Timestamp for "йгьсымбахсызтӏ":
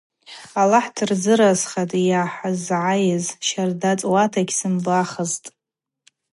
4.43-5.49